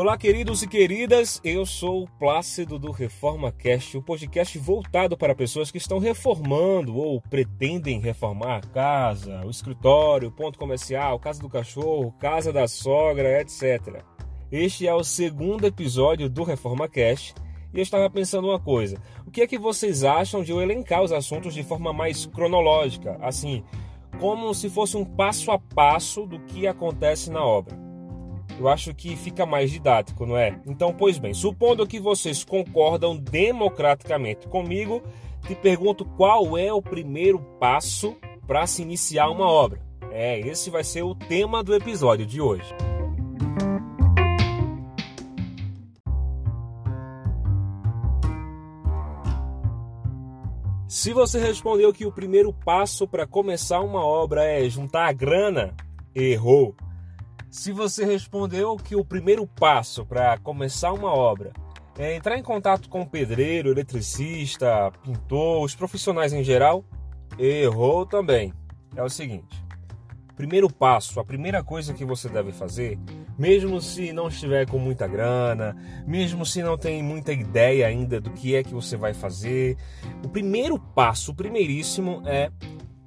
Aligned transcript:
Olá, 0.00 0.16
queridos 0.16 0.62
e 0.62 0.68
queridas. 0.68 1.40
Eu 1.42 1.66
sou 1.66 2.04
o 2.04 2.08
Plácido 2.20 2.78
do 2.78 2.92
Reforma 2.92 3.50
Cast, 3.50 3.98
o 3.98 4.02
podcast 4.02 4.56
voltado 4.56 5.18
para 5.18 5.34
pessoas 5.34 5.72
que 5.72 5.78
estão 5.78 5.98
reformando 5.98 6.94
ou 6.96 7.20
pretendem 7.20 7.98
reformar 7.98 8.58
a 8.58 8.60
casa, 8.60 9.44
o 9.44 9.50
escritório, 9.50 10.28
o 10.28 10.32
ponto 10.32 10.56
comercial, 10.56 11.18
casa 11.18 11.40
do 11.40 11.48
cachorro, 11.48 12.12
casa 12.12 12.52
da 12.52 12.68
sogra, 12.68 13.40
etc. 13.40 14.04
Este 14.52 14.86
é 14.86 14.94
o 14.94 15.02
segundo 15.02 15.66
episódio 15.66 16.30
do 16.30 16.44
Reforma 16.44 16.88
Cast 16.88 17.34
e 17.74 17.78
eu 17.78 17.82
estava 17.82 18.08
pensando 18.08 18.46
uma 18.46 18.60
coisa: 18.60 19.02
o 19.26 19.32
que 19.32 19.42
é 19.42 19.48
que 19.48 19.58
vocês 19.58 20.04
acham 20.04 20.44
de 20.44 20.52
eu 20.52 20.62
elencar 20.62 21.02
os 21.02 21.10
assuntos 21.10 21.52
de 21.52 21.64
forma 21.64 21.92
mais 21.92 22.24
cronológica, 22.24 23.18
assim, 23.20 23.64
como 24.20 24.54
se 24.54 24.70
fosse 24.70 24.96
um 24.96 25.04
passo 25.04 25.50
a 25.50 25.58
passo 25.58 26.24
do 26.24 26.38
que 26.38 26.68
acontece 26.68 27.32
na 27.32 27.44
obra? 27.44 27.87
Eu 28.58 28.66
acho 28.66 28.92
que 28.92 29.14
fica 29.14 29.46
mais 29.46 29.70
didático, 29.70 30.26
não 30.26 30.36
é? 30.36 30.60
Então, 30.66 30.92
pois 30.92 31.16
bem, 31.16 31.32
supondo 31.32 31.86
que 31.86 32.00
vocês 32.00 32.42
concordam 32.42 33.16
democraticamente 33.16 34.48
comigo, 34.48 35.00
te 35.46 35.54
pergunto 35.54 36.04
qual 36.04 36.58
é 36.58 36.72
o 36.72 36.82
primeiro 36.82 37.38
passo 37.60 38.16
para 38.46 38.66
se 38.66 38.82
iniciar 38.82 39.30
uma 39.30 39.48
obra. 39.48 39.80
É, 40.10 40.40
esse 40.40 40.70
vai 40.70 40.82
ser 40.82 41.02
o 41.02 41.14
tema 41.14 41.62
do 41.62 41.72
episódio 41.72 42.26
de 42.26 42.40
hoje. 42.40 42.74
Se 50.88 51.12
você 51.12 51.38
respondeu 51.38 51.92
que 51.92 52.06
o 52.06 52.10
primeiro 52.10 52.52
passo 52.52 53.06
para 53.06 53.24
começar 53.24 53.80
uma 53.80 54.04
obra 54.04 54.42
é 54.44 54.68
juntar 54.68 55.06
a 55.06 55.12
grana, 55.12 55.76
errou. 56.12 56.74
Se 57.50 57.72
você 57.72 58.04
respondeu 58.04 58.76
que 58.76 58.94
o 58.94 59.02
primeiro 59.02 59.46
passo 59.46 60.04
para 60.04 60.36
começar 60.38 60.92
uma 60.92 61.14
obra 61.14 61.52
é 61.98 62.14
entrar 62.14 62.36
em 62.36 62.42
contato 62.42 62.90
com 62.90 63.06
pedreiro, 63.06 63.70
eletricista, 63.70 64.92
pintor, 65.02 65.64
os 65.64 65.74
profissionais 65.74 66.34
em 66.34 66.44
geral, 66.44 66.84
errou 67.38 68.04
também. 68.04 68.52
É 68.94 69.02
o 69.02 69.08
seguinte: 69.08 69.64
primeiro 70.36 70.70
passo, 70.70 71.18
a 71.18 71.24
primeira 71.24 71.64
coisa 71.64 71.94
que 71.94 72.04
você 72.04 72.28
deve 72.28 72.52
fazer, 72.52 72.98
mesmo 73.38 73.80
se 73.80 74.12
não 74.12 74.28
estiver 74.28 74.68
com 74.68 74.78
muita 74.78 75.08
grana, 75.08 75.74
mesmo 76.06 76.44
se 76.44 76.62
não 76.62 76.76
tem 76.76 77.02
muita 77.02 77.32
ideia 77.32 77.86
ainda 77.86 78.20
do 78.20 78.30
que 78.30 78.56
é 78.56 78.62
que 78.62 78.74
você 78.74 78.94
vai 78.94 79.14
fazer, 79.14 79.78
o 80.22 80.28
primeiro 80.28 80.78
passo, 80.78 81.32
o 81.32 81.34
primeiríssimo 81.34 82.22
é 82.26 82.52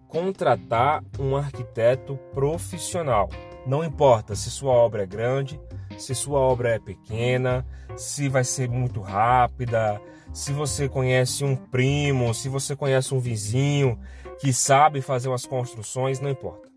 contratar 0.08 1.04
um 1.20 1.36
arquiteto 1.38 2.18
profissional. 2.34 3.30
Não 3.66 3.84
importa 3.84 4.36
se 4.36 4.50
sua 4.50 4.74
obra 4.74 5.04
é 5.04 5.06
grande, 5.06 5.60
se 5.98 6.16
sua 6.16 6.40
obra 6.40 6.70
é 6.70 6.80
pequena, 6.80 7.66
se 7.96 8.28
vai 8.28 8.44
ser 8.44 8.70
muito 8.70 9.02
rápida, 9.02 10.02
se 10.34 10.52
você 10.52 10.88
conhece 10.90 11.44
um 11.44 11.56
primo, 11.56 12.34
se 12.34 12.50
você 12.50 12.76
conhece 12.76 13.14
um 13.14 13.20
vizinho 13.20 14.00
que 14.40 14.52
sabe 14.52 15.02
fazer 15.02 15.28
umas 15.28 15.46
construções, 15.46 16.20
não 16.20 16.30
importa. 16.30 16.70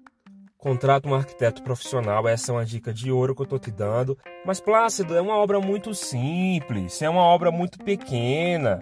Contrata 0.58 1.08
um 1.08 1.14
arquiteto 1.14 1.62
profissional, 1.62 2.26
essa 2.26 2.50
é 2.50 2.54
uma 2.54 2.64
dica 2.64 2.92
de 2.92 3.12
ouro 3.12 3.34
que 3.34 3.42
eu 3.42 3.44
estou 3.44 3.58
te 3.58 3.70
dando. 3.70 4.18
Mas 4.44 4.60
Plácido 4.60 5.14
é 5.14 5.20
uma 5.20 5.36
obra 5.36 5.60
muito 5.60 5.94
simples, 5.94 7.00
é 7.02 7.08
uma 7.08 7.22
obra 7.22 7.50
muito 7.50 7.78
pequena. 7.78 8.80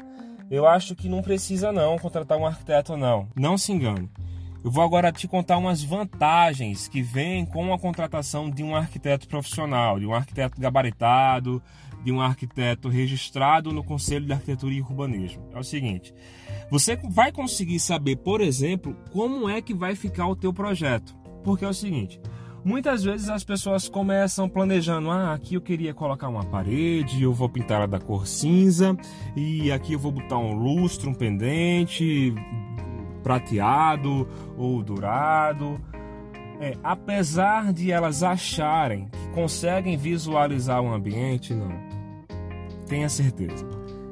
Eu 0.50 0.66
acho 0.66 0.94
que 0.94 1.08
não 1.08 1.22
precisa 1.22 1.72
não 1.72 1.98
contratar 1.98 2.38
um 2.38 2.46
arquiteto 2.46 2.96
não. 2.96 3.28
Não 3.34 3.58
se 3.58 3.72
engane. 3.72 4.10
Eu 4.64 4.70
vou 4.70 4.84
agora 4.84 5.10
te 5.10 5.26
contar 5.26 5.58
umas 5.58 5.82
vantagens 5.82 6.86
que 6.86 7.02
vêm 7.02 7.44
com 7.44 7.74
a 7.74 7.78
contratação 7.78 8.48
de 8.48 8.62
um 8.62 8.76
arquiteto 8.76 9.26
profissional, 9.26 9.98
de 9.98 10.06
um 10.06 10.14
arquiteto 10.14 10.60
gabaritado, 10.60 11.60
de 12.04 12.12
um 12.12 12.20
arquiteto 12.20 12.88
registrado 12.88 13.72
no 13.72 13.82
Conselho 13.82 14.24
de 14.24 14.32
Arquitetura 14.32 14.72
e 14.72 14.80
Urbanismo. 14.80 15.48
É 15.52 15.58
o 15.58 15.64
seguinte: 15.64 16.14
você 16.70 16.94
vai 16.96 17.32
conseguir 17.32 17.80
saber, 17.80 18.16
por 18.16 18.40
exemplo, 18.40 18.96
como 19.10 19.48
é 19.48 19.60
que 19.60 19.74
vai 19.74 19.96
ficar 19.96 20.28
o 20.28 20.36
teu 20.36 20.52
projeto. 20.52 21.12
Porque 21.42 21.64
é 21.64 21.68
o 21.68 21.74
seguinte, 21.74 22.20
Muitas 22.64 23.02
vezes 23.02 23.28
as 23.28 23.42
pessoas 23.42 23.88
começam 23.88 24.48
planejando: 24.48 25.10
ah, 25.10 25.34
aqui 25.34 25.56
eu 25.56 25.60
queria 25.60 25.92
colocar 25.92 26.28
uma 26.28 26.44
parede, 26.44 27.20
eu 27.20 27.32
vou 27.32 27.48
pintar 27.48 27.78
ela 27.78 27.88
da 27.88 27.98
cor 27.98 28.24
cinza, 28.24 28.96
e 29.34 29.72
aqui 29.72 29.94
eu 29.94 29.98
vou 29.98 30.12
botar 30.12 30.38
um 30.38 30.54
lustre, 30.54 31.08
um 31.08 31.14
pendente, 31.14 32.32
prateado 33.22 34.28
ou 34.56 34.82
dourado. 34.82 35.80
É, 36.60 36.76
apesar 36.82 37.72
de 37.72 37.90
elas 37.90 38.22
acharem 38.22 39.08
que 39.08 39.28
conseguem 39.30 39.96
visualizar 39.96 40.80
o 40.80 40.92
ambiente, 40.92 41.54
não. 41.54 41.72
Tenha 42.86 43.08
certeza. 43.08 43.68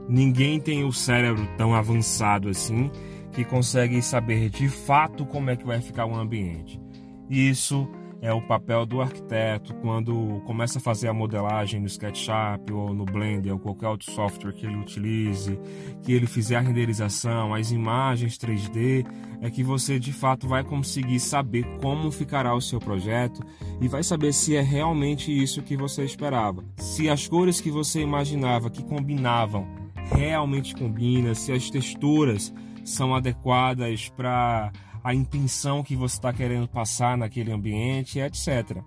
Ninguém 0.08 0.58
tem 0.58 0.82
o 0.84 0.92
cérebro 0.92 1.46
tão 1.56 1.74
avançado 1.74 2.48
assim 2.48 2.90
que 3.32 3.44
consegue 3.44 4.02
saber 4.02 4.50
de 4.50 4.68
fato 4.68 5.24
como 5.24 5.50
é 5.50 5.56
que 5.56 5.64
vai 5.64 5.80
ficar 5.80 6.06
o 6.06 6.16
ambiente. 6.16 6.80
Isso 7.28 7.88
é 8.22 8.32
o 8.32 8.42
papel 8.42 8.84
do 8.84 9.00
arquiteto 9.00 9.74
quando 9.76 10.42
começa 10.44 10.78
a 10.78 10.80
fazer 10.80 11.08
a 11.08 11.12
modelagem 11.12 11.80
no 11.80 11.86
SketchUp 11.86 12.72
ou 12.72 12.92
no 12.92 13.04
Blender 13.04 13.52
ou 13.52 13.58
qualquer 13.58 13.88
outro 13.88 14.10
software 14.12 14.52
que 14.52 14.66
ele 14.66 14.76
utilize, 14.76 15.58
que 16.02 16.12
ele 16.12 16.26
fizer 16.26 16.56
a 16.56 16.60
renderização, 16.60 17.54
as 17.54 17.70
imagens 17.70 18.36
3D, 18.36 19.06
é 19.40 19.50
que 19.50 19.62
você 19.62 19.98
de 19.98 20.12
fato 20.12 20.46
vai 20.46 20.62
conseguir 20.62 21.18
saber 21.18 21.64
como 21.80 22.10
ficará 22.10 22.54
o 22.54 22.60
seu 22.60 22.78
projeto 22.78 23.42
e 23.80 23.88
vai 23.88 24.02
saber 24.02 24.32
se 24.32 24.54
é 24.54 24.60
realmente 24.60 25.32
isso 25.32 25.62
que 25.62 25.76
você 25.76 26.04
esperava. 26.04 26.62
Se 26.76 27.08
as 27.08 27.26
cores 27.26 27.60
que 27.60 27.70
você 27.70 28.00
imaginava 28.00 28.68
que 28.68 28.84
combinavam 28.84 29.66
realmente 30.12 30.74
combinam, 30.74 31.34
se 31.34 31.52
as 31.52 31.70
texturas 31.70 32.52
são 32.84 33.14
adequadas 33.14 34.08
para 34.10 34.72
a 35.02 35.14
intenção 35.14 35.82
que 35.82 35.96
você 35.96 36.16
está 36.16 36.32
querendo 36.32 36.68
passar 36.68 37.16
naquele 37.16 37.52
ambiente, 37.52 38.18
etc. 38.18 38.82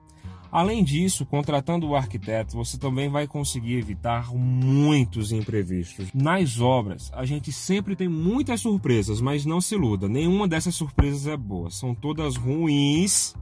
Além 0.52 0.84
disso, 0.84 1.26
contratando 1.26 1.88
o 1.88 1.96
arquiteto, 1.96 2.56
você 2.56 2.78
também 2.78 3.10
vai 3.10 3.26
conseguir 3.26 3.74
evitar 3.74 4.32
muitos 4.32 5.32
imprevistos. 5.32 6.14
Nas 6.14 6.60
obras, 6.60 7.12
a 7.16 7.26
gente 7.26 7.52
sempre 7.52 7.96
tem 7.96 8.08
muitas 8.08 8.62
surpresas, 8.62 9.20
mas 9.20 9.46
não 9.46 9.60
se 9.60 9.74
iluda, 9.74 10.08
nenhuma 10.08 10.48
dessas 10.48 10.76
surpresas 10.76 11.26
é 11.26 11.36
boa. 11.36 11.72
São 11.72 11.96
todas 11.96 12.36
ruins, 12.36 13.34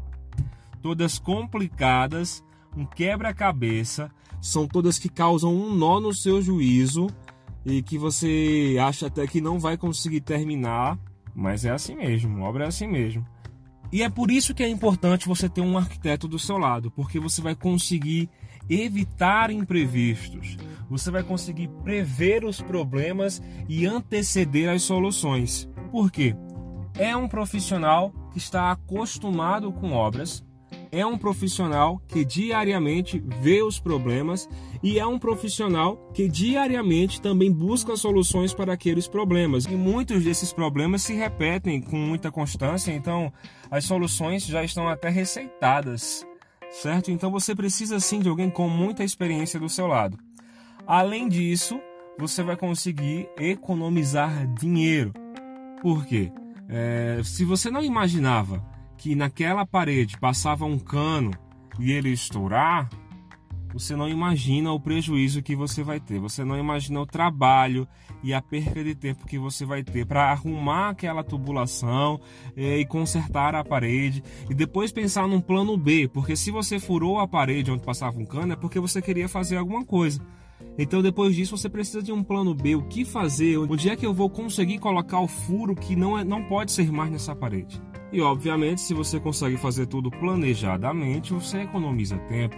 todas 0.82 1.20
complicadas, 1.20 2.42
um 2.78 2.86
quebra-cabeça, 2.86 4.10
são 4.40 4.66
todas 4.66 4.98
que 4.98 5.10
causam 5.10 5.54
um 5.54 5.76
nó 5.76 6.00
no 6.00 6.14
seu 6.14 6.42
juízo 6.42 7.08
e 7.66 7.84
que 7.84 7.98
você 7.98 8.78
acha 8.82 9.08
até 9.08 9.28
que 9.28 9.42
não 9.42 9.60
vai 9.60 9.76
conseguir 9.76 10.22
terminar 10.22 10.98
mas 11.34 11.66
é 11.66 11.72
assim 11.72 11.96
mesmo, 11.96 12.44
obra 12.44 12.66
é 12.66 12.68
assim 12.68 12.88
mesmo. 12.88 13.26
E 13.92 14.04
é 14.04 14.10
por 14.10 14.32
isso 14.32 14.54
que 14.54 14.64
é 14.64 14.70
importante 14.70 15.28
você 15.28 15.50
ter 15.50 15.62
um 15.62 15.78
arquiteto 15.78 16.28
do 16.28 16.40
seu 16.40 16.58
lado, 16.58 16.90
porque 16.92 17.20
você 17.20 17.42
vai 17.42 17.56
conseguir 17.56 18.30
evitar 18.70 19.52
imprevistos, 19.52 20.58
você 20.90 21.12
vai 21.12 21.24
conseguir 21.24 21.68
prever 21.84 22.46
os 22.46 22.62
problemas 22.62 23.42
e 23.68 23.86
anteceder 23.86 24.70
as 24.70 24.84
soluções. 24.84 25.70
Por 25.92 26.10
quê? 26.10 26.36
É 26.98 27.16
um 27.16 27.28
profissional 27.28 28.14
que 28.32 28.38
está 28.38 28.72
acostumado 28.72 29.74
com 29.74 29.92
obras, 29.92 30.46
é 30.92 31.06
um 31.06 31.18
profissional 31.18 32.02
que 32.08 32.26
diariamente 32.26 33.24
vê 33.42 33.64
os 33.64 33.80
problemas 33.80 34.50
e 34.84 35.00
é 35.00 35.06
um 35.06 35.18
profissional 35.18 35.98
que 36.14 36.28
diariamente 36.28 37.22
também 37.22 37.52
busca 37.52 37.96
soluções 37.96 38.54
para 38.54 38.74
aqueles 38.74 39.08
problemas. 39.08 39.66
E 39.66 39.76
muitos 39.76 40.24
desses 40.24 40.52
problemas 40.52 41.02
se 41.04 41.14
repetem 41.14 41.82
com 41.82 41.96
muita 41.96 42.32
constância, 42.32 42.92
então 42.92 43.32
as 43.70 43.86
soluções 43.86 44.46
já 44.46 44.64
estão 44.64 44.88
até 44.88 45.10
receitadas, 45.10 46.28
certo? 46.70 47.10
Então 47.10 47.32
você 47.32 47.56
precisa 47.56 48.00
sim 48.00 48.20
de 48.20 48.28
alguém 48.28 48.50
com 48.50 48.68
muita 48.68 49.04
experiência 49.04 49.60
do 49.60 49.70
seu 49.70 49.88
lado. 49.88 50.18
Além 50.86 51.30
disso, 51.30 51.80
você 52.18 52.44
vai 52.44 52.58
conseguir 52.58 53.30
economizar 53.38 54.46
dinheiro. 54.56 55.14
Por 55.82 56.06
quê? 56.06 56.32
É, 56.68 57.22
se 57.24 57.44
você 57.44 57.70
não 57.70 57.84
imaginava 57.84 58.71
que 59.02 59.16
naquela 59.16 59.66
parede 59.66 60.16
passava 60.20 60.64
um 60.64 60.78
cano 60.78 61.32
e 61.80 61.92
ele 61.92 62.10
estourar, 62.10 62.88
você 63.74 63.96
não 63.96 64.08
imagina 64.08 64.72
o 64.72 64.80
prejuízo 64.80 65.42
que 65.42 65.56
você 65.56 65.82
vai 65.82 66.00
ter, 66.00 66.20
você 66.20 66.44
não 66.44 66.56
imagina 66.56 67.02
o 67.02 67.06
trabalho 67.08 67.88
e 68.22 68.32
a 68.32 68.40
perca 68.40 68.84
de 68.84 68.94
tempo 68.94 69.26
que 69.26 69.40
você 69.40 69.66
vai 69.66 69.84
ter 69.84 70.06
para 70.06 70.30
arrumar 70.30 70.90
aquela 70.90 71.24
tubulação 71.24 72.22
é, 72.56 72.78
e 72.78 72.86
consertar 72.86 73.56
a 73.56 73.64
parede 73.64 74.24
e 74.48 74.54
depois 74.54 74.92
pensar 74.92 75.28
num 75.28 75.42
plano 75.42 75.76
B, 75.76 76.08
porque 76.08 76.36
se 76.36 76.52
você 76.52 76.80
furou 76.80 77.18
a 77.18 77.28
parede 77.28 77.72
onde 77.72 77.84
passava 77.84 78.20
um 78.20 78.26
cano 78.26 78.54
é 78.54 78.56
porque 78.56 78.80
você 78.80 79.02
queria 79.02 79.28
fazer 79.28 79.58
alguma 79.58 79.84
coisa. 79.84 80.22
Então 80.78 81.02
depois 81.02 81.36
disso 81.36 81.58
você 81.58 81.68
precisa 81.68 82.04
de 82.04 82.12
um 82.12 82.24
plano 82.24 82.54
B, 82.54 82.76
o 82.76 82.84
que 82.84 83.04
fazer, 83.04 83.58
onde 83.58 83.90
é 83.90 83.96
que 83.96 84.06
eu 84.06 84.14
vou 84.14 84.30
conseguir 84.30 84.78
colocar 84.78 85.20
o 85.22 85.28
furo 85.28 85.74
que 85.74 85.96
não, 85.96 86.20
é, 86.20 86.24
não 86.24 86.44
pode 86.44 86.72
ser 86.72 86.92
mais 86.92 87.10
nessa 87.10 87.36
parede. 87.36 87.82
E 88.12 88.22
obviamente, 88.22 88.82
se 88.82 88.94
você 88.94 89.20
consegue 89.20 89.58
fazer 89.58 89.86
tudo 89.86 90.12
planejadamente, 90.12 91.34
você 91.34 91.62
economiza 91.62 92.18
tempo. 92.18 92.58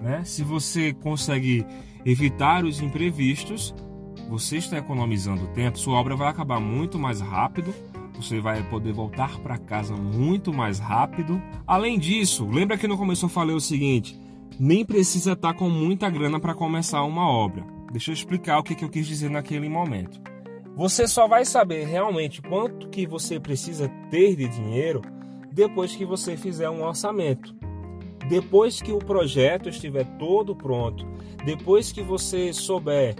Né? 0.00 0.22
Se 0.24 0.44
você 0.44 0.92
consegue 0.92 1.64
evitar 2.04 2.64
os 2.64 2.80
imprevistos, 2.80 3.74
você 4.28 4.58
está 4.58 4.78
economizando 4.78 5.46
tempo, 5.48 5.78
sua 5.78 5.98
obra 5.98 6.16
vai 6.16 6.28
acabar 6.28 6.60
muito 6.60 6.98
mais 6.98 7.20
rápido, 7.20 7.74
você 8.14 8.40
vai 8.40 8.62
poder 8.64 8.92
voltar 8.92 9.38
para 9.38 9.56
casa 9.56 9.96
muito 9.96 10.52
mais 10.52 10.78
rápido. 10.78 11.40
Além 11.66 11.98
disso, 11.98 12.46
lembra 12.46 12.76
que 12.76 12.86
no 12.86 12.98
começo 12.98 13.24
eu 13.24 13.30
falei 13.30 13.56
o 13.56 13.60
seguinte: 13.60 14.18
nem 14.58 14.84
precisa 14.84 15.32
estar 15.32 15.54
com 15.54 15.70
muita 15.70 16.10
grana 16.10 16.38
para 16.38 16.54
começar 16.54 17.02
uma 17.02 17.26
obra. 17.26 17.64
Deixa 17.90 18.10
eu 18.10 18.14
explicar 18.14 18.58
o 18.58 18.62
que, 18.62 18.74
que 18.74 18.84
eu 18.84 18.90
quis 18.90 19.06
dizer 19.06 19.30
naquele 19.30 19.68
momento. 19.68 20.20
Você 20.76 21.06
só 21.06 21.26
vai 21.26 21.44
saber 21.44 21.86
realmente 21.86 22.40
quanto 22.40 22.88
que 22.88 23.06
você 23.06 23.38
precisa 23.38 23.88
ter 24.10 24.36
de 24.36 24.48
dinheiro 24.48 25.02
depois 25.52 25.94
que 25.94 26.04
você 26.04 26.36
fizer 26.36 26.70
um 26.70 26.84
orçamento. 26.84 27.54
Depois 28.28 28.80
que 28.80 28.92
o 28.92 28.98
projeto 28.98 29.68
estiver 29.68 30.04
todo 30.16 30.54
pronto, 30.54 31.06
depois 31.44 31.90
que 31.90 32.02
você 32.02 32.52
souber 32.52 33.16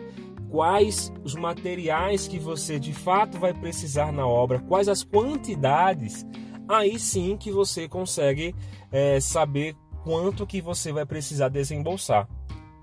quais 0.50 1.12
os 1.25 1.35
materiais 1.35 2.29
que 2.29 2.38
você 2.38 2.79
de 2.79 2.93
fato 2.93 3.38
vai 3.38 3.53
precisar 3.53 4.12
na 4.12 4.26
obra, 4.26 4.61
quais 4.61 4.88
as 4.88 5.03
quantidades, 5.03 6.26
aí 6.69 6.99
sim 6.99 7.37
que 7.37 7.50
você 7.50 7.88
consegue 7.88 8.55
é, 8.93 9.20
saber 9.20 9.75
quanto 10.05 10.46
que 10.46 10.61
você 10.61 10.93
vai 10.93 11.05
precisar 11.05 11.49
desembolsar. 11.49 12.29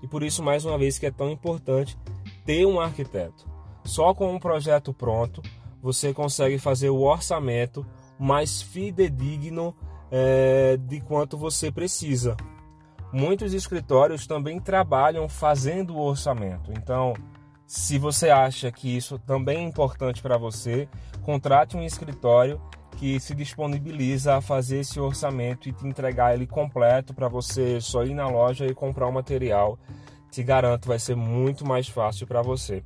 E 0.02 0.06
por 0.06 0.22
isso, 0.22 0.42
mais 0.42 0.64
uma 0.64 0.78
vez, 0.78 0.98
que 0.98 1.06
é 1.06 1.10
tão 1.10 1.30
importante 1.30 1.98
ter 2.44 2.66
um 2.66 2.78
arquiteto. 2.78 3.48
Só 3.88 4.12
com 4.12 4.30
um 4.34 4.38
projeto 4.38 4.92
pronto, 4.92 5.40
você 5.82 6.12
consegue 6.12 6.58
fazer 6.58 6.90
o 6.90 7.00
orçamento 7.00 7.86
mais 8.18 8.60
fidedigno 8.60 9.74
é, 10.10 10.76
de 10.76 11.00
quanto 11.00 11.38
você 11.38 11.72
precisa. 11.72 12.36
Muitos 13.10 13.54
escritórios 13.54 14.26
também 14.26 14.60
trabalham 14.60 15.26
fazendo 15.26 15.96
o 15.96 16.00
orçamento. 16.02 16.70
Então, 16.72 17.14
se 17.66 17.98
você 17.98 18.28
acha 18.28 18.70
que 18.70 18.94
isso 18.94 19.18
também 19.20 19.60
é 19.60 19.62
importante 19.62 20.20
para 20.20 20.36
você, 20.36 20.86
contrate 21.22 21.74
um 21.74 21.82
escritório 21.82 22.60
que 22.98 23.18
se 23.18 23.34
disponibiliza 23.34 24.36
a 24.36 24.42
fazer 24.42 24.80
esse 24.80 25.00
orçamento 25.00 25.66
e 25.66 25.72
te 25.72 25.86
entregar 25.86 26.34
ele 26.34 26.46
completo 26.46 27.14
para 27.14 27.26
você 27.26 27.80
só 27.80 28.04
ir 28.04 28.12
na 28.12 28.28
loja 28.28 28.66
e 28.66 28.74
comprar 28.74 29.06
o 29.06 29.12
material. 29.12 29.78
Te 30.30 30.42
garanto, 30.42 30.88
vai 30.88 30.98
ser 30.98 31.16
muito 31.16 31.66
mais 31.66 31.88
fácil 31.88 32.26
para 32.26 32.42
você. 32.42 32.82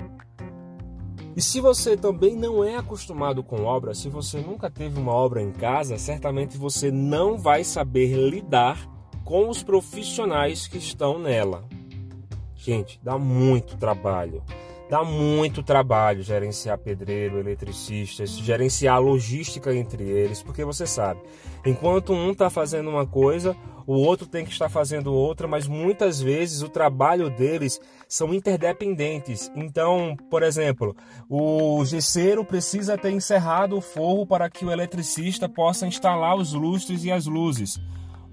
E 1.34 1.40
se 1.40 1.60
você 1.60 1.96
também 1.96 2.36
não 2.36 2.62
é 2.62 2.76
acostumado 2.76 3.42
com 3.42 3.64
obra, 3.64 3.94
se 3.94 4.08
você 4.08 4.40
nunca 4.40 4.70
teve 4.70 5.00
uma 5.00 5.12
obra 5.12 5.40
em 5.40 5.50
casa, 5.50 5.96
certamente 5.96 6.58
você 6.58 6.90
não 6.90 7.38
vai 7.38 7.64
saber 7.64 8.14
lidar 8.28 8.86
com 9.24 9.48
os 9.48 9.62
profissionais 9.62 10.66
que 10.66 10.76
estão 10.76 11.18
nela. 11.18 11.64
Gente, 12.54 13.00
dá 13.02 13.18
muito 13.18 13.76
trabalho. 13.78 14.42
Dá 14.92 15.02
muito 15.02 15.62
trabalho 15.62 16.22
gerenciar 16.22 16.76
pedreiro, 16.76 17.38
eletricistas, 17.38 18.32
gerenciar 18.32 19.00
logística 19.00 19.74
entre 19.74 20.02
eles, 20.04 20.42
porque 20.42 20.66
você 20.66 20.86
sabe, 20.86 21.18
enquanto 21.64 22.12
um 22.12 22.32
está 22.32 22.50
fazendo 22.50 22.90
uma 22.90 23.06
coisa, 23.06 23.56
o 23.86 23.94
outro 23.94 24.26
tem 24.26 24.44
que 24.44 24.52
estar 24.52 24.68
fazendo 24.68 25.14
outra, 25.14 25.48
mas 25.48 25.66
muitas 25.66 26.20
vezes 26.20 26.60
o 26.60 26.68
trabalho 26.68 27.30
deles 27.30 27.80
são 28.06 28.34
interdependentes. 28.34 29.50
Então, 29.56 30.14
por 30.30 30.42
exemplo, 30.42 30.94
o 31.26 31.82
gesseiro 31.86 32.44
precisa 32.44 32.98
ter 32.98 33.12
encerrado 33.12 33.78
o 33.78 33.80
forro 33.80 34.26
para 34.26 34.50
que 34.50 34.62
o 34.62 34.70
eletricista 34.70 35.48
possa 35.48 35.86
instalar 35.86 36.36
os 36.36 36.52
lustres 36.52 37.02
e 37.02 37.10
as 37.10 37.24
luzes. 37.24 37.80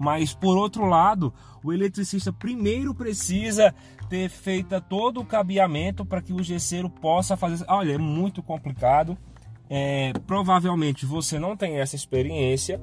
Mas 0.00 0.32
por 0.32 0.56
outro 0.56 0.86
lado, 0.86 1.30
o 1.62 1.74
eletricista 1.74 2.32
primeiro 2.32 2.94
precisa 2.94 3.74
ter 4.08 4.30
feito 4.30 4.80
todo 4.80 5.20
o 5.20 5.26
cabeamento 5.26 6.06
para 6.06 6.22
que 6.22 6.32
o 6.32 6.42
gesseiro 6.42 6.88
possa 6.88 7.36
fazer. 7.36 7.62
Olha, 7.68 7.92
é 7.92 7.98
muito 7.98 8.42
complicado. 8.42 9.16
É, 9.68 10.14
provavelmente 10.26 11.04
você 11.04 11.38
não 11.38 11.54
tem 11.54 11.78
essa 11.78 11.94
experiência. 11.94 12.80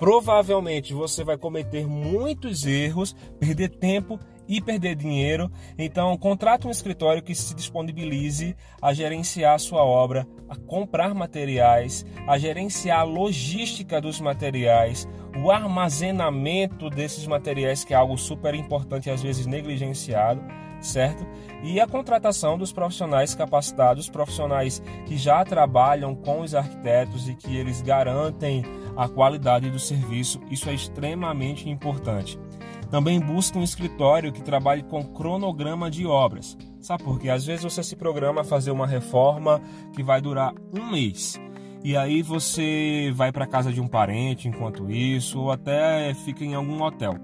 Provavelmente 0.00 0.94
você 0.94 1.22
vai 1.22 1.36
cometer 1.36 1.86
muitos 1.86 2.64
erros, 2.64 3.14
perder 3.38 3.68
tempo 3.68 4.18
e 4.48 4.58
perder 4.58 4.94
dinheiro. 4.94 5.52
Então, 5.78 6.16
contrate 6.16 6.66
um 6.66 6.70
escritório 6.70 7.22
que 7.22 7.34
se 7.34 7.54
disponibilize 7.54 8.56
a 8.80 8.94
gerenciar 8.94 9.56
a 9.56 9.58
sua 9.58 9.84
obra, 9.84 10.26
a 10.48 10.56
comprar 10.56 11.14
materiais, 11.14 12.06
a 12.26 12.38
gerenciar 12.38 13.00
a 13.00 13.02
logística 13.02 14.00
dos 14.00 14.22
materiais, 14.22 15.06
o 15.44 15.50
armazenamento 15.50 16.88
desses 16.88 17.26
materiais, 17.26 17.84
que 17.84 17.92
é 17.92 17.96
algo 17.98 18.16
super 18.16 18.54
importante 18.54 19.10
e 19.10 19.12
às 19.12 19.22
vezes 19.22 19.44
negligenciado, 19.44 20.42
certo? 20.80 21.26
E 21.62 21.78
a 21.80 21.86
contratação 21.86 22.56
dos 22.56 22.72
profissionais 22.72 23.34
capacitados, 23.34 24.08
profissionais 24.08 24.82
que 25.06 25.16
já 25.16 25.44
trabalham 25.44 26.14
com 26.14 26.40
os 26.40 26.54
arquitetos 26.54 27.28
e 27.28 27.34
que 27.34 27.56
eles 27.56 27.82
garantem 27.82 28.64
a 28.96 29.08
qualidade 29.08 29.70
do 29.70 29.78
serviço, 29.78 30.40
isso 30.50 30.68
é 30.68 30.74
extremamente 30.74 31.68
importante. 31.68 32.38
Também 32.90 33.20
busque 33.20 33.56
um 33.56 33.62
escritório 33.62 34.32
que 34.32 34.42
trabalhe 34.42 34.82
com 34.82 35.04
cronograma 35.04 35.90
de 35.90 36.06
obras. 36.06 36.56
Sabe 36.80 37.04
por 37.04 37.20
quê? 37.20 37.28
Às 37.28 37.46
vezes 37.46 37.62
você 37.62 37.82
se 37.82 37.94
programa 37.94 38.40
a 38.40 38.44
fazer 38.44 38.70
uma 38.70 38.86
reforma 38.86 39.60
que 39.94 40.02
vai 40.02 40.20
durar 40.20 40.52
um 40.74 40.90
mês. 40.90 41.38
E 41.84 41.96
aí 41.96 42.20
você 42.20 43.12
vai 43.14 43.30
para 43.30 43.46
casa 43.46 43.72
de 43.72 43.80
um 43.80 43.86
parente 43.86 44.48
enquanto 44.48 44.90
isso, 44.90 45.40
ou 45.40 45.52
até 45.52 46.12
fica 46.14 46.44
em 46.44 46.54
algum 46.54 46.82
hotel. 46.82 47.14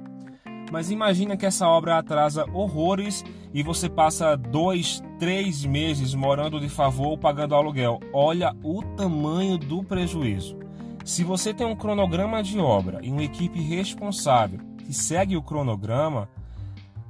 Mas 0.70 0.90
imagina 0.90 1.36
que 1.36 1.46
essa 1.46 1.68
obra 1.68 1.98
atrasa 1.98 2.44
horrores 2.52 3.24
e 3.54 3.62
você 3.62 3.88
passa 3.88 4.36
dois, 4.36 5.02
três 5.18 5.64
meses 5.64 6.14
morando 6.14 6.60
de 6.60 6.68
favor 6.68 7.08
ou 7.08 7.18
pagando 7.18 7.54
aluguel. 7.54 8.00
Olha 8.12 8.54
o 8.62 8.82
tamanho 8.82 9.56
do 9.56 9.82
prejuízo. 9.84 10.58
Se 11.04 11.22
você 11.22 11.54
tem 11.54 11.66
um 11.66 11.76
cronograma 11.76 12.42
de 12.42 12.58
obra 12.58 12.98
e 13.02 13.10
uma 13.10 13.22
equipe 13.22 13.60
responsável 13.60 14.58
que 14.78 14.92
segue 14.92 15.36
o 15.36 15.42
cronograma, 15.42 16.28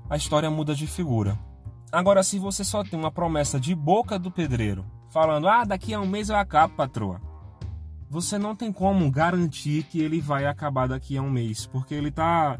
a 0.09 0.17
história 0.17 0.51
muda 0.51 0.75
de 0.75 0.87
figura. 0.87 1.39
Agora, 1.91 2.23
se 2.23 2.39
você 2.39 2.63
só 2.63 2.85
tem 2.85 2.99
uma 2.99 3.11
promessa 3.11 3.59
de 3.59 3.75
boca 3.75 4.19
do 4.19 4.31
pedreiro, 4.31 4.85
falando, 5.11 5.49
ah, 5.49 5.65
daqui 5.65 5.95
a 5.95 6.01
um 6.01 6.07
mês 6.07 6.29
eu 6.29 6.37
acabo, 6.37 6.75
patroa, 6.75 7.21
você 8.09 8.39
não 8.39 8.55
tem 8.55 8.71
como 8.71 9.11
garantir 9.11 9.85
que 9.85 10.01
ele 10.01 10.21
vai 10.21 10.47
acabar 10.47 10.87
daqui 10.89 11.17
a 11.17 11.23
um 11.23 11.31
mês, 11.31 11.67
porque 11.67 11.95
ele 11.95 12.09
está 12.09 12.59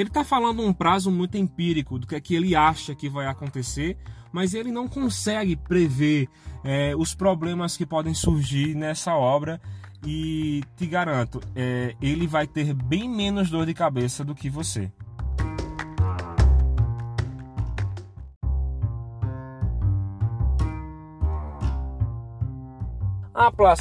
ele 0.00 0.10
tá 0.10 0.22
falando 0.22 0.62
um 0.62 0.72
prazo 0.72 1.10
muito 1.10 1.36
empírico 1.36 1.98
do 1.98 2.06
que 2.06 2.14
é 2.14 2.20
que 2.20 2.36
ele 2.36 2.54
acha 2.54 2.94
que 2.94 3.08
vai 3.08 3.26
acontecer, 3.26 3.96
mas 4.30 4.54
ele 4.54 4.70
não 4.70 4.86
consegue 4.86 5.56
prever 5.56 6.28
é, 6.62 6.94
os 6.94 7.16
problemas 7.16 7.76
que 7.76 7.84
podem 7.84 8.14
surgir 8.14 8.76
nessa 8.76 9.16
obra 9.16 9.60
e 10.06 10.62
te 10.76 10.86
garanto, 10.86 11.40
é, 11.56 11.96
ele 12.00 12.28
vai 12.28 12.46
ter 12.46 12.72
bem 12.72 13.08
menos 13.08 13.50
dor 13.50 13.66
de 13.66 13.74
cabeça 13.74 14.24
do 14.24 14.36
que 14.36 14.48
você. 14.48 14.88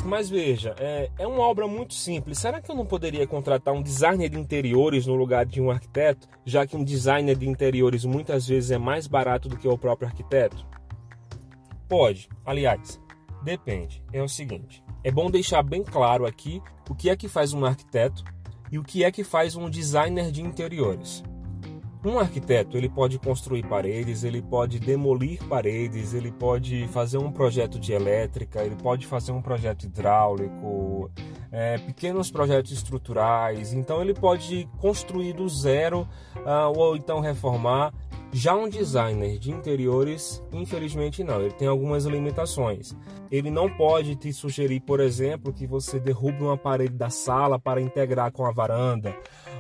Mas 0.08 0.30
veja, 0.30 0.76
é, 0.80 1.10
é 1.18 1.28
uma 1.28 1.44
obra 1.44 1.68
muito 1.68 1.94
simples. 1.94 2.40
Será 2.40 2.62
que 2.62 2.72
eu 2.72 2.76
não 2.76 2.86
poderia 2.86 3.28
contratar 3.28 3.74
um 3.74 3.82
designer 3.82 4.30
de 4.30 4.40
interiores 4.40 5.06
no 5.06 5.16
lugar 5.16 5.46
de 5.46 5.62
um 5.62 5.72
arquiteto, 5.72 6.28
já 6.46 6.66
que 6.66 6.76
um 6.76 6.84
designer 6.84 7.36
de 7.36 7.48
interiores 7.48 8.06
muitas 8.06 8.48
vezes 8.48 8.72
é 8.72 8.78
mais 8.78 9.08
barato 9.08 9.50
do 9.50 9.58
que 9.58 9.68
o 9.68 9.78
próprio 9.78 10.08
arquiteto? 10.08 10.66
Pode. 11.88 12.30
Aliás, 12.46 13.00
depende. 13.44 14.04
É 14.12 14.22
o 14.22 14.28
seguinte: 14.28 14.84
é 15.04 15.12
bom 15.12 15.32
deixar 15.32 15.64
bem 15.64 15.84
claro 15.84 16.26
aqui 16.26 16.62
o 16.90 16.96
que 16.96 17.10
é 17.10 17.16
que 17.16 17.28
faz 17.28 17.54
um 17.54 17.66
arquiteto 17.66 18.24
e 18.72 18.78
o 18.78 18.84
que 18.84 19.04
é 19.04 19.12
que 19.12 19.24
faz 19.24 19.56
um 19.56 19.70
designer 19.70 20.32
de 20.32 20.42
interiores. 20.42 21.24
Um 22.06 22.20
arquiteto 22.20 22.78
ele 22.78 22.88
pode 22.88 23.20
construir 23.20 23.64
paredes, 23.68 24.24
ele 24.24 24.42
pode 24.42 24.80
demolir 24.80 25.44
paredes, 25.46 26.14
ele 26.14 26.32
pode 26.32 26.88
fazer 26.88 27.18
um 27.18 27.32
projeto 27.32 27.80
de 27.80 27.92
elétrica, 27.92 28.64
ele 28.64 28.76
pode 28.76 29.06
fazer 29.06 29.32
um 29.32 29.42
projeto 29.42 29.84
hidráulico, 29.84 31.12
é, 31.52 31.78
pequenos 31.80 32.32
projetos 32.32 32.72
estruturais. 32.72 33.74
Então 33.74 34.02
ele 34.02 34.14
pode 34.14 34.70
construir 34.78 35.34
do 35.34 35.50
zero 35.50 36.08
uh, 36.38 36.78
ou 36.78 36.96
então 36.96 37.20
reformar 37.20 37.94
já 38.32 38.54
um 38.54 38.68
designer 38.68 39.40
de 39.40 39.52
interiores, 39.52 40.44
infelizmente 40.52 41.24
não, 41.24 41.42
ele 41.42 41.54
tem 41.54 41.68
algumas 41.68 42.06
limitações. 42.06 42.94
Ele 43.32 43.50
não 43.50 43.70
pode 43.70 44.16
te 44.16 44.32
sugerir, 44.34 44.82
por 44.82 45.00
exemplo, 45.00 45.54
que 45.54 45.66
você 45.66 46.00
derrube 46.00 46.44
uma 46.44 46.58
parede 46.58 46.94
da 46.94 47.10
sala 47.10 47.58
para 47.58 47.82
integrar 47.82 48.32
com 48.32 48.46
a 48.46 48.52
varanda, 48.52 49.16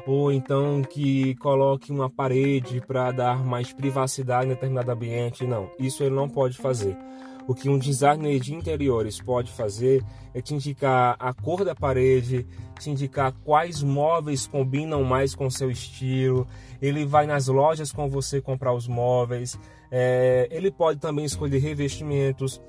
ou 0.07 0.31
então 0.31 0.81
que 0.81 1.35
coloque 1.35 1.91
uma 1.91 2.09
parede 2.09 2.81
para 2.81 3.11
dar 3.11 3.43
mais 3.43 3.73
privacidade 3.73 4.45
em 4.45 4.49
determinado 4.49 4.89
ambiente. 4.89 5.45
Não, 5.45 5.69
isso 5.77 6.01
ele 6.01 6.15
não 6.15 6.29
pode 6.29 6.57
fazer. 6.57 6.97
O 7.45 7.53
que 7.53 7.69
um 7.69 7.77
designer 7.77 8.39
de 8.39 8.53
interiores 8.53 9.21
pode 9.21 9.51
fazer 9.51 10.03
é 10.33 10.41
te 10.41 10.53
indicar 10.53 11.15
a 11.19 11.33
cor 11.33 11.63
da 11.63 11.75
parede, 11.75 12.45
te 12.79 12.89
indicar 12.89 13.33
quais 13.43 13.83
móveis 13.83 14.47
combinam 14.47 15.03
mais 15.03 15.35
com 15.35 15.49
seu 15.49 15.69
estilo. 15.69 16.47
Ele 16.81 17.05
vai 17.05 17.25
nas 17.25 17.47
lojas 17.47 17.91
com 17.91 18.09
você 18.09 18.41
comprar 18.41 18.73
os 18.73 18.87
móveis. 18.87 19.57
É, 19.91 20.47
ele 20.51 20.71
pode 20.71 20.99
também 20.99 21.23
escolher 21.25 21.59
revestimentos, 21.59 22.61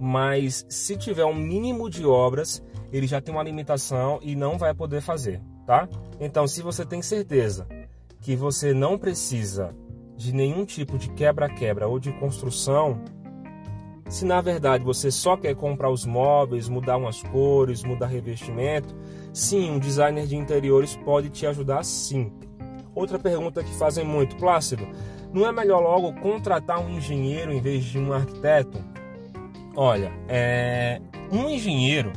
mas 0.00 0.64
se 0.68 0.96
tiver 0.96 1.24
um 1.24 1.34
mínimo 1.34 1.90
de 1.90 2.04
obras, 2.04 2.62
ele 2.90 3.06
já 3.06 3.20
tem 3.20 3.34
uma 3.34 3.42
limitação 3.42 4.18
e 4.22 4.34
não 4.34 4.58
vai 4.58 4.74
poder 4.74 5.00
fazer, 5.00 5.40
tá? 5.66 5.88
Então, 6.20 6.46
se 6.46 6.62
você 6.62 6.84
tem 6.84 7.02
certeza 7.02 7.66
que 8.20 8.36
você 8.36 8.72
não 8.72 8.96
precisa 8.96 9.74
de 10.16 10.32
nenhum 10.32 10.64
tipo 10.64 10.98
de 10.98 11.10
quebra-quebra 11.10 11.88
ou 11.88 11.98
de 11.98 12.12
construção, 12.12 13.02
se 14.08 14.24
na 14.24 14.40
verdade 14.40 14.84
você 14.84 15.10
só 15.10 15.36
quer 15.36 15.54
comprar 15.56 15.90
os 15.90 16.04
móveis, 16.04 16.68
mudar 16.68 16.98
umas 16.98 17.22
cores, 17.22 17.82
mudar 17.82 18.06
revestimento, 18.06 18.94
sim, 19.32 19.70
um 19.70 19.78
designer 19.78 20.26
de 20.26 20.36
interiores 20.36 20.94
pode 20.96 21.30
te 21.30 21.46
ajudar 21.46 21.82
sim. 21.82 22.30
Outra 22.94 23.18
pergunta 23.18 23.64
que 23.64 23.74
fazem 23.74 24.04
muito, 24.04 24.36
Plácido, 24.36 24.86
não 25.32 25.46
é 25.46 25.50
melhor 25.50 25.80
logo 25.80 26.12
contratar 26.20 26.78
um 26.78 26.90
engenheiro 26.90 27.52
em 27.52 27.60
vez 27.60 27.84
de 27.84 27.98
um 27.98 28.12
arquiteto? 28.12 28.78
Olha, 29.74 30.12
é... 30.28 31.00
um 31.32 31.48
engenheiro, 31.48 32.12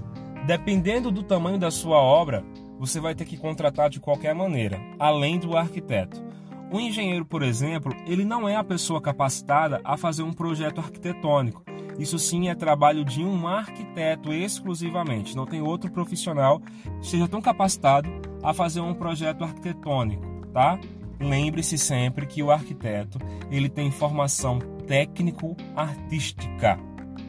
dependendo 0.45 1.09
do 1.09 1.23
tamanho 1.23 1.57
da 1.57 1.71
sua 1.71 1.97
obra, 1.97 2.43
você 2.79 2.99
vai 2.99 3.15
ter 3.15 3.25
que 3.25 3.37
contratar 3.37 3.89
de 3.89 3.99
qualquer 3.99 4.33
maneira, 4.35 4.79
além 4.99 5.39
do 5.39 5.57
arquiteto. 5.57 6.23
Um 6.71 6.79
engenheiro, 6.79 7.25
por 7.25 7.43
exemplo, 7.43 7.95
ele 8.07 8.25
não 8.25 8.49
é 8.49 8.55
a 8.55 8.63
pessoa 8.63 9.01
capacitada 9.01 9.79
a 9.83 9.95
fazer 9.95 10.23
um 10.23 10.33
projeto 10.33 10.79
arquitetônico. 10.79 11.63
Isso 11.97 12.19
sim 12.19 12.49
é 12.49 12.55
trabalho 12.55 13.05
de 13.05 13.23
um 13.23 13.47
arquiteto 13.47 14.33
exclusivamente. 14.33 15.35
Não 15.35 15.45
tem 15.45 15.61
outro 15.61 15.89
profissional 15.91 16.59
que 16.59 17.07
seja 17.07 17.27
tão 17.27 17.41
capacitado 17.41 18.09
a 18.43 18.53
fazer 18.53 18.81
um 18.81 18.93
projeto 18.93 19.43
arquitetônico, 19.43 20.47
tá? 20.47 20.79
Lembre-se 21.19 21.77
sempre 21.77 22.25
que 22.25 22.43
o 22.43 22.51
arquiteto 22.51 23.19
ele 23.49 23.69
tem 23.69 23.89
formação 23.91 24.59
técnico-artística, 24.87 26.77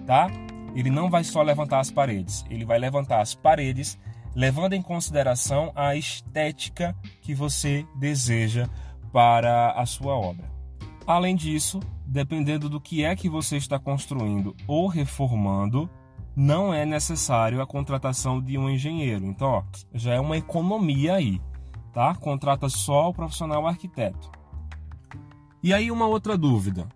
tá? 0.04 0.28
Ele 0.74 0.90
não 0.90 1.08
vai 1.08 1.22
só 1.22 1.42
levantar 1.42 1.78
as 1.80 1.90
paredes, 1.90 2.44
ele 2.50 2.64
vai 2.64 2.78
levantar 2.78 3.20
as 3.20 3.34
paredes 3.34 3.96
levando 4.36 4.74
em 4.74 4.82
consideração 4.82 5.72
a 5.74 5.96
estética 5.96 6.94
que 7.22 7.34
você 7.34 7.86
deseja 7.96 8.68
para 9.10 9.70
a 9.70 9.86
sua 9.86 10.14
obra. 10.14 10.44
Além 11.06 11.34
disso, 11.34 11.80
dependendo 12.06 12.68
do 12.68 12.78
que 12.78 13.02
é 13.02 13.16
que 13.16 13.30
você 13.30 13.56
está 13.56 13.78
construindo 13.78 14.54
ou 14.68 14.88
reformando, 14.88 15.88
não 16.36 16.74
é 16.74 16.84
necessário 16.84 17.62
a 17.62 17.66
contratação 17.66 18.38
de 18.38 18.58
um 18.58 18.68
engenheiro. 18.68 19.24
Então, 19.24 19.48
ó, 19.48 19.62
já 19.94 20.12
é 20.12 20.20
uma 20.20 20.36
economia 20.36 21.14
aí, 21.14 21.40
tá? 21.94 22.14
Contrata 22.14 22.68
só 22.68 23.08
o 23.08 23.14
profissional 23.14 23.66
arquiteto. 23.66 24.30
E 25.62 25.72
aí 25.72 25.90
uma 25.90 26.06
outra 26.06 26.36
dúvida. 26.36 26.86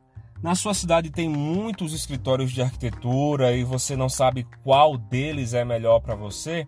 Na 0.43 0.55
sua 0.55 0.75
cidade 0.75 1.11
tem 1.11 1.29
muitos 1.29 1.95
escritórios 1.95 2.53
de 2.53 2.61
arquitetura 2.61 3.57
e 3.57 3.65
você 3.65 3.97
não 3.97 4.11
sabe 4.11 4.47
qual 4.63 4.99
deles 4.99 5.55
é 5.55 5.65
melhor 5.65 6.01
para 6.01 6.15
você? 6.15 6.67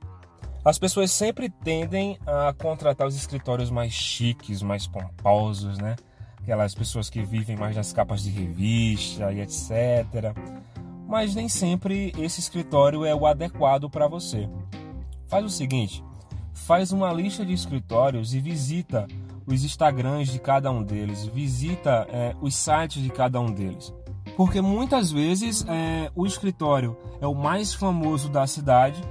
As 0.64 0.78
pessoas 0.78 1.10
sempre 1.10 1.48
tendem 1.48 2.16
a 2.24 2.52
contratar 2.52 3.06
os 3.06 3.16
escritórios 3.16 3.68
mais 3.68 3.92
chiques, 3.92 4.62
mais 4.62 4.86
pomposos, 4.86 5.76
né? 5.78 5.96
Aquelas 6.40 6.72
pessoas 6.74 7.10
que 7.10 7.22
vivem 7.22 7.56
mais 7.56 7.74
nas 7.74 7.92
capas 7.92 8.22
de 8.22 8.30
revista 8.30 9.32
e 9.32 9.40
etc. 9.40 10.32
Mas 11.08 11.34
nem 11.34 11.48
sempre 11.48 12.12
esse 12.16 12.38
escritório 12.38 13.04
é 13.04 13.14
o 13.14 13.26
adequado 13.26 13.90
para 13.90 14.06
você. 14.06 14.48
Faz 15.26 15.44
o 15.44 15.50
seguinte: 15.50 16.04
faz 16.54 16.92
uma 16.92 17.12
lista 17.12 17.44
de 17.44 17.52
escritórios 17.52 18.32
e 18.32 18.40
visita 18.40 19.08
os 19.44 19.64
Instagrams 19.64 20.30
de 20.30 20.38
cada 20.38 20.70
um 20.70 20.84
deles, 20.84 21.26
visita 21.26 22.06
é, 22.08 22.36
os 22.40 22.54
sites 22.54 23.02
de 23.02 23.10
cada 23.10 23.40
um 23.40 23.52
deles. 23.52 23.92
Porque 24.36 24.60
muitas 24.60 25.10
vezes 25.10 25.64
é, 25.66 26.08
o 26.14 26.24
escritório 26.24 26.96
é 27.20 27.26
o 27.26 27.34
mais 27.34 27.74
famoso 27.74 28.28
da 28.28 28.46
cidade 28.46 29.02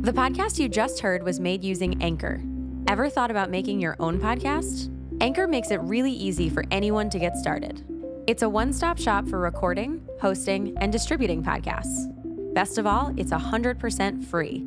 The 0.00 0.12
podcast 0.12 0.62
you 0.62 0.68
just 0.68 1.00
heard 1.02 1.22
was 1.22 1.38
made 1.40 1.64
using 1.64 1.96
Anchor. 2.02 2.38
Ever 2.86 3.08
thought 3.08 3.30
about 3.30 3.50
making 3.50 3.80
your 3.80 3.96
own 3.98 4.18
podcast? 4.20 4.90
Anchor 5.20 5.48
makes 5.48 5.70
it 5.70 5.80
really 5.80 6.12
easy 6.12 6.50
for 6.50 6.62
anyone 6.70 7.08
to 7.08 7.18
get 7.18 7.38
started. 7.38 7.82
It's 8.26 8.42
a 8.42 8.48
one 8.48 8.72
stop 8.72 8.98
shop 8.98 9.26
for 9.26 9.38
recording, 9.38 10.02
hosting, 10.20 10.76
and 10.78 10.92
distributing 10.92 11.42
podcasts. 11.42 12.06
Best 12.52 12.76
of 12.76 12.86
all, 12.86 13.14
it's 13.16 13.32
100% 13.32 14.24
free. 14.24 14.66